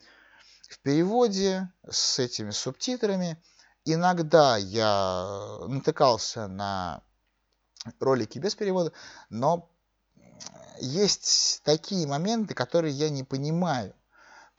в 0.68 0.78
переводе 0.80 1.70
с 1.88 2.18
этими 2.18 2.50
субтитрами. 2.50 3.42
Иногда 3.84 4.56
я 4.56 5.58
натыкался 5.68 6.48
на 6.48 7.02
ролики 7.98 8.38
без 8.38 8.54
перевода, 8.54 8.92
но 9.28 9.70
есть 10.80 11.60
такие 11.64 12.06
моменты, 12.06 12.54
которые 12.54 12.94
я 12.94 13.10
не 13.10 13.24
понимаю. 13.24 13.94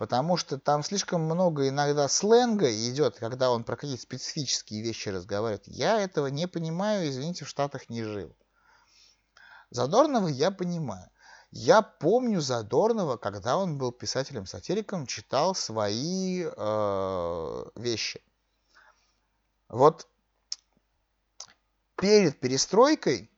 Потому 0.01 0.35
что 0.35 0.57
там 0.57 0.81
слишком 0.81 1.21
много 1.21 1.67
иногда 1.67 2.07
сленга 2.07 2.71
идет, 2.71 3.19
когда 3.19 3.51
он 3.51 3.63
про 3.63 3.75
какие-то 3.75 4.01
специфические 4.01 4.81
вещи 4.81 5.09
разговаривает. 5.09 5.67
Я 5.67 6.01
этого 6.01 6.25
не 6.25 6.47
понимаю, 6.47 7.07
извините, 7.07 7.45
в 7.45 7.47
Штатах 7.47 7.87
не 7.87 8.01
жил. 8.01 8.35
Задорнова 9.69 10.27
я 10.27 10.49
понимаю. 10.49 11.07
Я 11.51 11.83
помню 11.83 12.41
Задорнова, 12.41 13.17
когда 13.17 13.57
он 13.57 13.77
был 13.77 13.91
писателем-сатириком, 13.91 15.05
читал 15.05 15.53
свои 15.53 16.45
э, 16.47 17.63
вещи. 17.75 18.23
Вот 19.69 20.07
перед 21.95 22.39
перестройкой, 22.39 23.29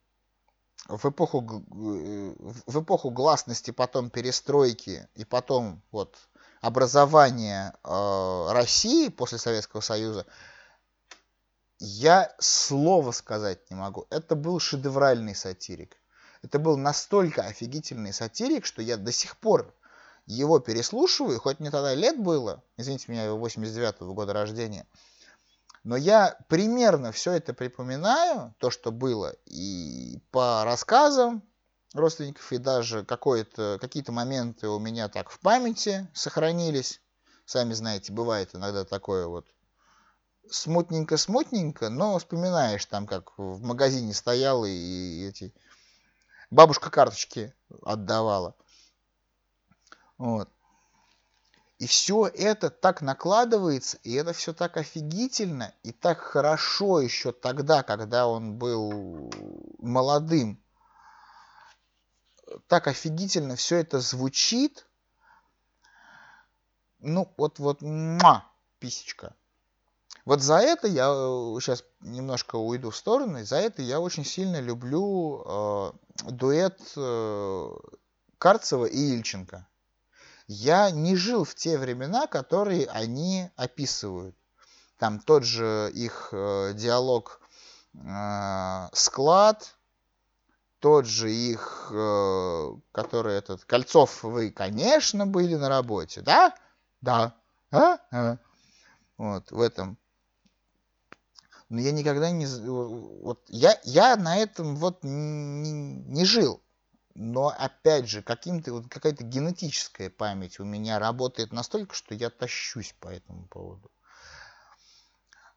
в 0.88 1.10
эпоху, 1.10 1.42
в 1.42 2.82
эпоху 2.82 3.10
гласности, 3.10 3.72
потом 3.72 4.10
перестройки 4.10 5.10
и 5.16 5.26
потом 5.26 5.82
вот 5.92 6.16
образования 6.64 7.74
э, 7.84 8.48
России 8.52 9.10
после 9.10 9.38
Советского 9.38 9.82
Союза, 9.82 10.26
я 11.78 12.34
слова 12.40 13.12
сказать 13.12 13.70
не 13.70 13.76
могу. 13.76 14.08
Это 14.10 14.36
был 14.36 14.62
шедевральный 14.62 15.36
сатирик. 15.36 15.98
Это 16.42 16.60
был 16.60 16.78
настолько 16.78 17.42
офигительный 17.42 18.14
сатирик, 18.14 18.66
что 18.66 18.82
я 18.82 18.96
до 18.96 19.12
сих 19.12 19.36
пор 19.38 19.76
его 20.26 20.60
переслушиваю, 20.60 21.38
хоть 21.42 21.60
мне 21.60 21.70
тогда 21.70 21.94
лет 21.94 22.18
было, 22.18 22.64
извините 22.78 23.12
меня, 23.12 23.26
89-го 23.26 24.14
года 24.14 24.32
рождения, 24.32 24.88
Но 25.84 25.98
я 25.98 26.38
примерно 26.48 27.12
все 27.12 27.34
это 27.34 27.54
припоминаю, 27.54 28.56
то, 28.58 28.70
что 28.72 28.94
было, 28.94 29.36
и 29.48 30.18
по 30.32 30.64
рассказам 30.64 31.44
родственников, 31.94 32.52
и 32.52 32.58
даже 32.58 33.06
какие-то 33.06 34.12
моменты 34.12 34.68
у 34.68 34.80
меня 34.80 35.10
так 35.10 35.30
в 35.30 35.40
памяти 35.40 36.08
сохранились. 36.14 37.02
Сами 37.46 37.74
знаете, 37.74 38.12
бывает 38.14 38.56
иногда 38.56 38.86
такое 38.86 39.28
вот 39.28 39.46
смутненько-смутненько, 40.50 41.90
но 41.90 42.18
вспоминаешь 42.18 42.86
там, 42.86 43.08
как 43.08 43.38
в 43.38 43.62
магазине 43.62 44.14
стоял 44.14 44.66
и 44.66 45.28
эти... 45.28 45.54
Бабушка 46.52 46.90
карточки 46.92 47.54
отдавала. 47.82 48.56
Вот. 50.18 50.50
И 51.80 51.88
все 51.88 52.28
это 52.28 52.70
так 52.70 53.02
накладывается, 53.02 53.98
и 54.04 54.14
это 54.14 54.32
все 54.32 54.54
так 54.54 54.78
офигительно, 54.78 55.74
и 55.84 55.92
так 55.92 56.20
хорошо 56.20 57.02
еще 57.02 57.34
тогда, 57.34 57.84
когда 57.84 58.28
он 58.28 58.58
был 58.58 59.30
молодым. 59.80 60.63
Так 62.68 62.88
офигительно 62.88 63.56
все 63.56 63.78
это 63.78 64.00
звучит. 64.00 64.88
Ну, 67.00 67.32
вот, 67.38 67.60
вот, 67.60 67.82
ма, 67.82 68.50
писечка. 68.80 69.36
Вот 70.26 70.42
за 70.42 70.60
это 70.60 70.88
я 70.88 71.06
сейчас 71.60 71.82
э, 71.82 71.84
немножко 72.02 72.56
уйду 72.56 72.92
в 72.92 72.96
сторону, 72.96 73.44
за 73.44 73.58
это 73.58 73.82
я 73.82 74.00
очень 74.00 74.24
сильно 74.24 74.62
люблю 74.62 75.44
э, 75.46 75.92
дуэт 76.32 76.80
э, 76.96 77.72
Карцева 78.38 78.86
и 78.86 79.16
Ильченко. 79.16 79.68
Я 80.48 80.92
не 80.92 81.16
жил 81.18 81.44
в 81.44 81.56
те 81.56 81.78
времена, 81.78 82.28
которые 82.28 82.88
они 82.88 83.50
описывают. 83.58 84.36
Там 84.98 85.20
тот 85.20 85.44
же 85.44 85.92
их 85.94 86.30
э, 86.32 86.74
диалог 86.74 87.42
э, 87.94 88.88
склад, 88.94 89.76
тот 90.84 91.06
же 91.06 91.32
их, 91.32 91.88
э, 91.94 92.72
который 92.92 93.36
этот, 93.36 93.64
Кольцов, 93.64 94.22
вы, 94.24 94.52
конечно, 94.52 95.26
были 95.26 95.56
на 95.56 95.70
работе, 95.70 96.20
да? 96.20 96.54
Да. 97.00 97.34
А? 97.72 98.00
А. 98.12 98.38
Вот, 99.18 99.50
в 99.50 99.62
этом 99.62 99.98
но 101.70 101.80
я 101.80 101.92
никогда 101.92 102.30
не... 102.30 102.46
Вот, 102.46 103.46
я, 103.48 103.80
я 103.84 104.16
на 104.16 104.38
этом 104.38 104.76
вот 104.76 105.04
не, 105.04 105.72
не 105.72 106.24
жил. 106.24 106.62
Но 107.16 107.48
опять 107.48 108.08
же, 108.08 108.22
каким-то 108.22 108.74
вот 108.74 108.90
какая-то 108.90 109.24
генетическая 109.24 110.12
память 110.12 110.60
у 110.60 110.66
меня 110.66 111.00
работает 111.00 111.52
настолько, 111.52 111.96
что 111.96 112.14
я 112.14 112.30
тащусь 112.30 112.94
по 113.00 113.08
этому 113.08 113.48
поводу. 113.48 113.90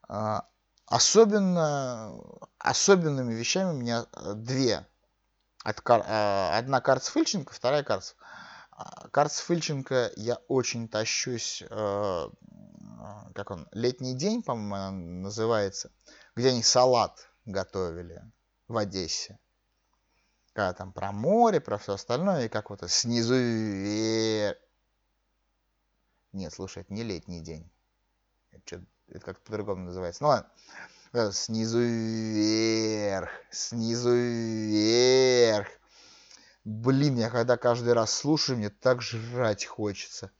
А, 0.08 0.48
особенно, 0.86 2.18
особенными 2.58 3.34
вещами 3.34 3.70
у 3.70 3.78
меня 3.78 4.06
э, 4.14 4.32
две. 4.34 4.86
От, 5.66 5.80
а, 5.84 6.56
одна 6.56 6.80
Карц 6.80 7.08
Фильченко, 7.08 7.52
вторая 7.52 7.82
Карц. 7.82 8.14
А, 8.70 9.08
Карц 9.08 9.40
Фильченко 9.40 10.12
я 10.14 10.36
очень 10.46 10.88
тащусь 10.88 11.64
э, 11.68 12.28
как 13.34 13.50
он, 13.50 13.66
летний 13.72 14.14
день, 14.14 14.44
по-моему, 14.44 15.22
называется, 15.22 15.90
где 16.36 16.50
они 16.50 16.62
салат 16.62 17.28
готовили 17.46 18.22
в 18.68 18.76
Одессе. 18.76 19.40
Когда 20.52 20.72
там 20.72 20.92
про 20.92 21.10
море, 21.10 21.60
про 21.60 21.78
все 21.78 21.94
остальное, 21.94 22.46
и 22.46 22.48
как 22.48 22.70
вот 22.70 22.88
снизу 22.88 23.34
вверх. 23.34 24.58
Нет, 26.32 26.52
слушай, 26.52 26.82
это 26.82 26.94
не 26.94 27.02
летний 27.02 27.40
день. 27.40 27.68
Это, 28.52 28.84
это 29.08 29.20
как-то 29.20 29.44
по-другому 29.44 29.86
называется. 29.86 30.22
Ну 30.22 30.28
ладно. 30.28 30.48
Снизу 31.12 31.78
вверх, 31.80 33.30
снизу 33.50 34.10
вверх. 34.10 35.68
Блин, 36.64 37.16
я 37.16 37.30
когда 37.30 37.56
каждый 37.56 37.92
раз 37.92 38.12
слушаю, 38.12 38.58
мне 38.58 38.70
так 38.70 39.00
жрать 39.00 39.64
хочется. 39.64 40.30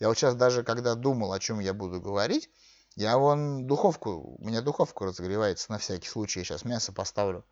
Я 0.00 0.08
вот 0.08 0.18
сейчас 0.18 0.34
даже, 0.34 0.62
когда 0.62 0.94
думал, 0.94 1.32
о 1.32 1.38
чем 1.38 1.60
я 1.60 1.72
буду 1.72 2.00
говорить, 2.00 2.50
я 2.96 3.16
вон 3.18 3.66
духовку, 3.66 4.36
у 4.38 4.44
меня 4.44 4.62
духовку 4.62 5.04
разогревается 5.04 5.70
на 5.70 5.78
всякий 5.78 6.08
случай, 6.08 6.40
я 6.40 6.44
сейчас 6.44 6.64
мясо 6.64 6.92
поставлю. 6.92 7.44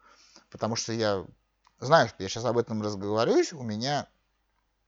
Потому 0.51 0.75
что 0.75 0.93
я 0.93 1.25
знаю, 1.81 2.09
что 2.09 2.23
я 2.23 2.29
сейчас 2.29 2.45
об 2.45 2.59
этом 2.59 2.83
разговорюсь, 2.83 3.53
у 3.53 3.63
меня, 3.63 4.09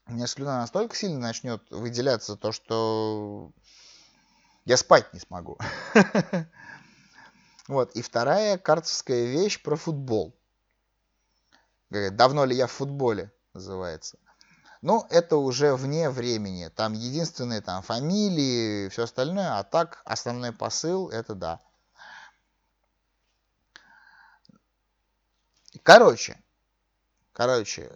у 0.06 0.12
меня 0.12 0.26
слюна 0.26 0.58
настолько 0.58 0.96
сильно 0.96 1.20
начнет 1.20 1.62
выделяться, 1.70 2.37
то 2.37 2.52
что 2.52 3.52
я 4.64 4.76
спать 4.76 5.12
не 5.14 5.20
смогу. 5.20 5.58
Вот, 7.68 7.92
и 7.92 8.02
вторая 8.02 8.59
картовская 8.59 9.24
вещь 9.24 9.62
про 9.62 9.76
футбол. 9.76 10.35
Давно 11.90 12.44
ли 12.44 12.57
я 12.57 12.66
в 12.66 12.72
футболе, 12.72 13.33
называется. 13.55 14.18
Ну, 14.83 15.07
это 15.11 15.37
уже 15.37 15.74
вне 15.74 16.11
времени. 16.11 16.68
Там 16.68 16.92
единственные 16.92 17.61
там 17.61 17.83
фамилии, 17.83 18.88
все 18.88 19.05
остальное, 19.05 19.59
а 19.59 19.64
так 19.64 20.02
основной 20.05 20.52
посыл 20.52 21.09
это 21.09 21.35
да. 21.35 21.61
Короче, 25.83 26.40
короче, 27.33 27.90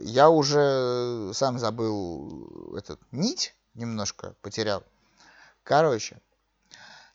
я 0.00 0.30
уже 0.30 1.30
сам 1.34 1.58
забыл 1.58 2.76
этот 2.76 3.00
нить, 3.12 3.54
немножко 3.74 4.34
потерял. 4.40 4.84
Короче, 5.62 6.20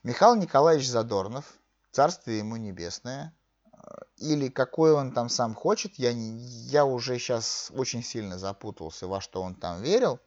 Михаил 0.04 0.36
Николаевич 0.36 0.88
Задорнов, 0.90 1.46
царствие 1.92 2.40
ему 2.40 2.56
небесное, 2.56 3.36
или 4.18 4.50
какой 4.50 4.94
он 4.94 5.14
там 5.14 5.30
сам 5.30 5.56
хочет. 5.56 5.96
Я, 5.96 6.12
я 6.12 6.86
уже 6.86 7.18
сейчас 7.18 7.72
очень 7.76 8.04
сильно 8.04 8.38
запутался, 8.38 9.08
во 9.08 9.22
что 9.22 9.42
он 9.42 9.56
там 9.56 9.82
верил. 9.82 10.20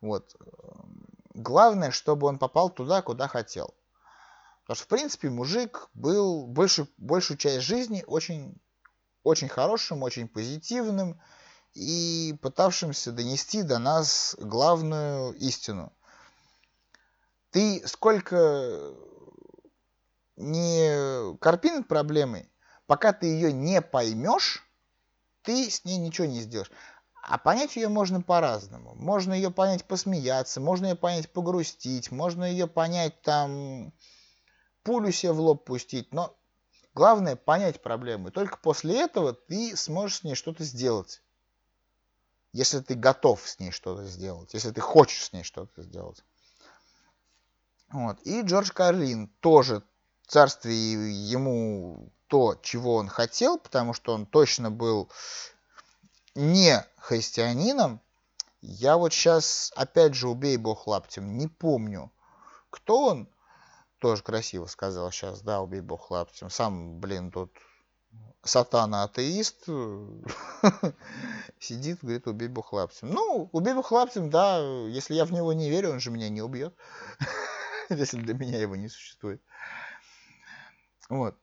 Вот. 0.00 0.34
Главное, 1.34 1.90
чтобы 1.90 2.26
он 2.26 2.38
попал 2.38 2.70
туда, 2.70 3.02
куда 3.02 3.28
хотел. 3.28 3.74
Потому 4.62 4.76
что, 4.76 4.84
в 4.84 4.88
принципе, 4.88 5.30
мужик 5.30 5.88
был 5.94 6.46
большую, 6.46 6.88
большую 6.96 7.36
часть 7.36 7.64
жизни 7.64 8.04
очень, 8.06 8.56
очень 9.22 9.48
хорошим, 9.48 10.02
очень 10.02 10.28
позитивным 10.28 11.20
и 11.74 12.38
пытавшимся 12.40 13.12
донести 13.12 13.62
до 13.62 13.78
нас 13.78 14.36
главную 14.38 15.34
истину. 15.34 15.92
Ты 17.50 17.86
сколько 17.86 18.94
не 20.40 21.36
корпи 21.38 21.70
над 21.70 21.88
проблемой, 21.88 22.50
пока 22.86 23.12
ты 23.12 23.26
ее 23.26 23.52
не 23.52 23.80
поймешь, 23.82 24.66
ты 25.42 25.70
с 25.70 25.84
ней 25.84 25.98
ничего 25.98 26.26
не 26.26 26.40
сделаешь. 26.40 26.70
А 27.22 27.38
понять 27.38 27.76
ее 27.76 27.88
можно 27.88 28.22
по-разному. 28.22 28.94
Можно 28.94 29.34
ее 29.34 29.50
понять 29.50 29.84
посмеяться, 29.84 30.60
можно 30.60 30.86
ее 30.86 30.96
понять 30.96 31.30
погрустить, 31.32 32.10
можно 32.10 32.44
ее 32.44 32.66
понять 32.66 33.20
там 33.22 33.92
пулю 34.82 35.12
себе 35.12 35.32
в 35.32 35.40
лоб 35.40 35.64
пустить. 35.64 36.12
Но 36.12 36.36
главное 36.94 37.36
понять 37.36 37.82
проблему. 37.82 38.28
И 38.28 38.32
только 38.32 38.56
после 38.56 39.00
этого 39.00 39.34
ты 39.34 39.76
сможешь 39.76 40.18
с 40.18 40.24
ней 40.24 40.34
что-то 40.34 40.64
сделать. 40.64 41.22
Если 42.52 42.80
ты 42.80 42.94
готов 42.94 43.46
с 43.46 43.60
ней 43.60 43.70
что-то 43.70 44.06
сделать. 44.06 44.54
Если 44.54 44.70
ты 44.70 44.80
хочешь 44.80 45.24
с 45.24 45.32
ней 45.32 45.44
что-то 45.44 45.82
сделать. 45.82 46.24
Вот. 47.90 48.18
И 48.22 48.40
Джордж 48.42 48.72
Карлин 48.72 49.28
тоже 49.40 49.82
царствие 50.30 51.28
ему 51.28 52.12
то, 52.28 52.56
чего 52.62 52.94
он 52.94 53.08
хотел, 53.08 53.58
потому 53.58 53.92
что 53.92 54.14
он 54.14 54.26
точно 54.26 54.70
был 54.70 55.10
не 56.36 56.86
христианином. 56.98 58.00
Я 58.60 58.96
вот 58.96 59.12
сейчас, 59.12 59.72
опять 59.74 60.14
же, 60.14 60.28
убей 60.28 60.56
бог 60.56 60.86
лаптем, 60.86 61.36
не 61.36 61.48
помню, 61.48 62.12
кто 62.70 63.06
он. 63.06 63.28
Тоже 63.98 64.22
красиво 64.22 64.66
сказал 64.66 65.10
сейчас, 65.10 65.42
да, 65.42 65.60
убей 65.60 65.80
бог 65.80 66.10
лаптем. 66.10 66.48
Сам, 66.48 67.00
блин, 67.00 67.30
тут 67.32 67.52
сатана-атеист 68.44 69.66
сидит, 71.58 71.98
говорит, 72.00 72.26
убей 72.28 72.48
бог 72.48 72.72
лаптем. 72.72 73.10
Ну, 73.10 73.50
убей 73.52 73.74
бог 73.74 73.90
лаптем, 73.90 74.30
да, 74.30 74.58
если 74.86 75.14
я 75.14 75.24
в 75.24 75.32
него 75.32 75.52
не 75.52 75.68
верю, 75.68 75.90
он 75.90 76.00
же 76.00 76.10
меня 76.10 76.28
не 76.28 76.40
убьет, 76.40 76.74
если 77.90 78.18
для 78.18 78.34
меня 78.34 78.58
его 78.60 78.76
не 78.76 78.88
существует. 78.88 79.42
Вот. 81.10 81.36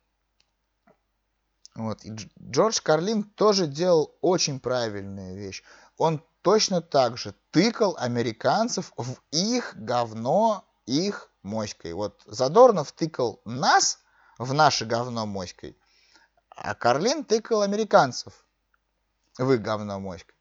Вот. 1.76 2.04
И 2.04 2.16
Джордж 2.42 2.80
Карлин 2.82 3.24
тоже 3.24 3.68
делал 3.68 4.18
очень 4.22 4.60
правильную 4.60 5.36
вещь. 5.38 5.62
Он 5.98 6.24
точно 6.42 6.82
так 6.82 7.18
же 7.18 7.36
тыкал 7.52 7.96
американцев 8.00 8.94
в 8.98 9.18
их 9.32 9.76
говно, 9.76 10.66
их 10.86 11.30
моськой. 11.44 11.94
Вот 11.94 12.24
Задорнов 12.26 12.92
тыкал 12.94 13.42
нас 13.46 14.00
в 14.40 14.54
наше 14.54 14.86
говно 14.86 15.26
моськой, 15.26 15.78
а 16.50 16.74
Карлин 16.74 17.26
тыкал 17.26 17.62
американцев 17.62 18.46
в 19.38 19.52
их 19.52 19.62
говно 19.62 20.00
моськой. 20.00 20.36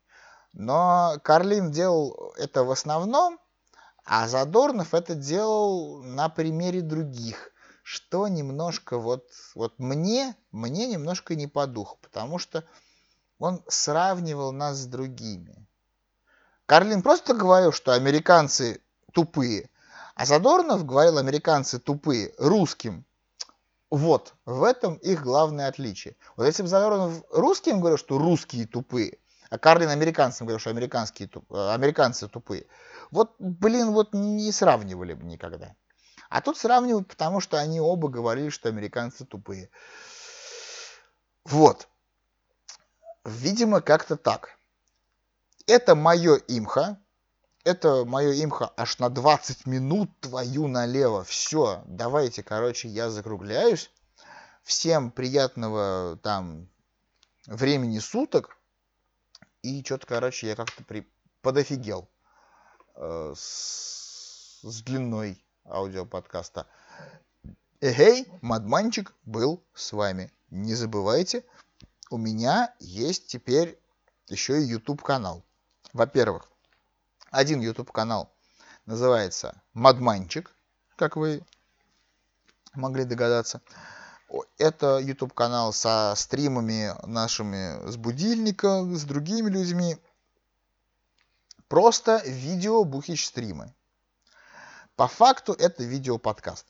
Но 0.53 1.17
Карлин 1.23 1.71
делал 1.71 2.33
это 2.37 2.65
в 2.65 2.71
основном, 2.71 3.39
а 4.05 4.29
Задорнов 4.29 4.95
это 4.95 5.15
делал 5.15 6.03
на 6.03 6.29
примере 6.29 6.81
других 6.81 7.53
что 7.87 8.27
немножко 8.27 8.99
вот, 8.99 9.31
вот 9.55 9.79
мне, 9.79 10.35
мне 10.51 10.89
немножко 10.89 11.37
не 11.37 11.47
по 11.47 11.69
духу, 11.69 11.99
потому 12.03 12.37
что 12.41 12.65
он 13.39 13.63
сравнивал 13.69 14.51
нас 14.51 14.79
с 14.79 14.87
другими. 14.87 15.65
Карлин 16.67 17.01
просто 17.01 17.33
говорил, 17.33 17.71
что 17.71 17.93
американцы 17.93 18.81
тупые, 19.13 19.71
а 20.17 20.27
Задорнов 20.27 20.85
говорил, 20.85 21.19
американцы 21.19 21.79
тупые 21.79 22.35
русским. 22.39 23.05
Вот, 23.89 24.35
в 24.45 24.65
этом 24.65 24.97
их 24.97 25.23
главное 25.23 25.69
отличие. 25.69 26.17
Вот 26.35 26.47
если 26.47 26.65
бы 26.65 26.69
Задорнов 26.69 27.23
русским 27.31 27.79
говорил, 27.79 27.99
что 27.99 28.19
русские 28.19 28.67
тупые, 28.67 29.19
а 29.49 29.59
Карлин 29.59 29.91
американцам 29.91 30.49
говорил, 30.49 30.59
что 30.59 30.71
американские, 30.71 31.31
э, 31.51 31.73
американцы 31.73 32.27
тупые, 32.27 32.67
вот, 33.13 33.37
блин, 33.39 33.93
вот 33.93 34.13
не 34.13 34.51
сравнивали 34.51 35.15
бы 35.15 35.23
никогда. 35.23 35.77
А 36.29 36.41
тут 36.41 36.57
сравнивают, 36.57 37.09
потому 37.09 37.41
что 37.41 37.59
они 37.59 37.81
оба 37.81 38.09
говорили, 38.09 38.49
что 38.49 38.69
американцы 38.69 39.25
тупые. 39.25 39.71
Вот. 41.45 41.89
Видимо, 43.25 43.81
как-то 43.81 44.17
так. 44.17 44.59
Это 45.67 45.95
мое 45.95 46.37
имха. 46.49 47.01
Это 47.65 48.05
мое 48.05 48.33
имха 48.45 48.73
аж 48.77 48.99
на 48.99 49.09
20 49.09 49.67
минут 49.67 50.11
твою 50.21 50.69
налево. 50.69 51.25
Все, 51.25 51.83
давайте, 51.87 52.43
короче, 52.43 52.89
я 52.89 53.11
закругляюсь. 53.11 53.91
Всем 54.63 55.11
приятного 55.11 56.19
там 56.23 56.69
времени 57.47 57.99
суток. 57.99 58.57
И 59.63 59.85
что-то, 59.85 60.07
короче, 60.07 60.49
я 60.49 60.57
как-то 60.57 60.85
при... 60.85 61.09
подофигел 61.43 62.09
э, 62.95 63.35
с... 63.37 64.61
с 64.63 64.83
длиной 64.83 65.45
аудиоподкаста. 65.69 66.67
Эгей, 67.81 68.27
Мадманчик 68.41 69.15
был 69.25 69.63
с 69.75 69.93
вами. 69.93 70.33
Не 70.51 70.75
забывайте, 70.75 71.45
у 72.11 72.19
меня 72.19 72.75
есть 72.79 73.27
теперь 73.27 73.79
еще 74.29 74.61
и 74.61 74.67
YouTube 74.67 75.03
канал. 75.03 75.43
Во-первых, 75.93 76.49
один 77.31 77.61
YouTube 77.61 77.93
канал 77.93 78.33
называется 78.87 79.61
Мадманчик, 79.75 80.55
как 80.97 81.17
вы 81.17 81.43
могли 82.75 83.05
догадаться. 83.05 83.61
Это 84.59 84.99
YouTube 84.99 85.35
канал 85.35 85.73
со 85.73 86.15
стримами 86.17 86.93
нашими 87.07 87.89
с 87.89 87.97
будильника, 87.97 88.83
с 88.83 89.05
другими 89.05 89.51
людьми. 89.51 89.99
Просто 91.69 92.23
видео 92.25 92.85
бухич 92.85 93.27
стримы. 93.27 93.75
По 94.97 95.09
факту 95.09 95.53
это 95.53 95.85
видеоподкаст. 95.85 96.67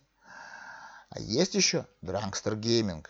А 1.10 1.20
есть 1.20 1.54
еще 1.54 1.86
Drangster 2.02 2.56
Gaming. 2.56 3.06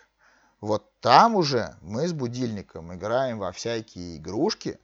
Вот 0.61 1.01
там 1.01 1.37
уже 1.37 1.77
мы 1.81 2.07
с 2.07 2.13
будильником 2.13 2.95
играем 2.95 3.39
во 3.39 3.51
всякие 3.53 4.19
игрушки, 4.19 4.79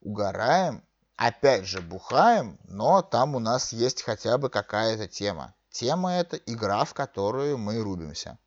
угораем, 0.00 0.84
опять 1.16 1.64
же 1.64 1.80
бухаем, 1.80 2.58
но 2.64 3.00
там 3.00 3.34
у 3.34 3.38
нас 3.38 3.72
есть 3.72 4.02
хотя 4.02 4.36
бы 4.36 4.50
какая-то 4.50 5.08
тема. 5.08 5.54
Тема 5.70 6.12
это 6.12 6.36
игра, 6.36 6.84
в 6.84 6.92
которую 6.92 7.56
мы 7.56 7.80
рубимся. 7.82 8.38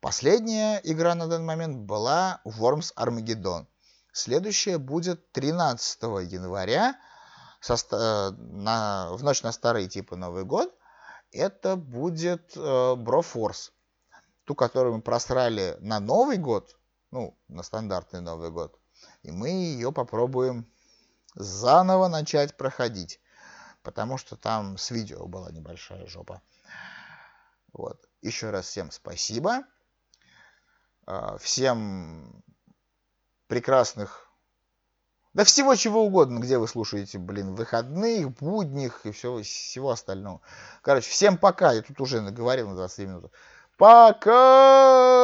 Последняя 0.00 0.80
игра 0.84 1.16
на 1.16 1.26
данный 1.26 1.46
момент 1.46 1.78
была 1.78 2.40
Worms 2.44 2.94
Armageddon. 2.96 3.66
Следующая 4.12 4.78
будет 4.78 5.32
13 5.32 6.02
января 6.30 6.94
со, 7.64 7.76
э, 7.96 8.30
на, 8.36 9.08
в 9.12 9.24
ночь 9.24 9.42
на 9.42 9.50
старый 9.50 9.88
типа 9.88 10.16
Новый 10.16 10.44
год, 10.44 10.76
это 11.32 11.76
будет 11.76 12.54
э, 12.56 12.60
Broforce. 12.60 13.72
Ту, 14.44 14.54
которую 14.54 14.96
мы 14.96 15.00
просрали 15.00 15.78
на 15.80 15.98
Новый 15.98 16.36
год, 16.36 16.76
ну, 17.10 17.38
на 17.48 17.62
стандартный 17.62 18.20
Новый 18.20 18.50
год. 18.50 18.78
И 19.22 19.30
мы 19.30 19.48
ее 19.48 19.92
попробуем 19.92 20.70
заново 21.34 22.08
начать 22.08 22.54
проходить. 22.58 23.18
Потому 23.82 24.18
что 24.18 24.36
там 24.36 24.76
с 24.76 24.90
видео 24.90 25.26
была 25.26 25.50
небольшая 25.50 26.06
жопа. 26.06 26.42
Вот. 27.72 28.06
Еще 28.20 28.50
раз 28.50 28.66
всем 28.66 28.90
спасибо. 28.90 29.64
Э, 31.06 31.38
всем 31.40 32.44
прекрасных 33.46 34.30
да 35.34 35.44
всего 35.44 35.74
чего 35.74 36.04
угодно, 36.04 36.38
где 36.38 36.58
вы 36.58 36.68
слушаете, 36.68 37.18
блин, 37.18 37.54
выходных, 37.54 38.30
будних 38.38 39.04
и 39.04 39.10
всего, 39.10 39.42
всего 39.42 39.90
остального. 39.90 40.40
Короче, 40.80 41.10
всем 41.10 41.36
пока. 41.36 41.72
Я 41.72 41.82
тут 41.82 42.00
уже 42.00 42.20
наговорил 42.20 42.68
на 42.68 42.76
20 42.76 42.98
минут. 43.06 43.32
Пока! 43.76 45.23